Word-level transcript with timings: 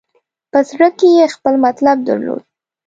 په 0.51 0.59
زړه 0.69 0.87
کې 0.97 1.07
یې 1.17 1.25
خپل 1.35 1.53
مطلب 1.65 1.97
درلود. 2.07 2.43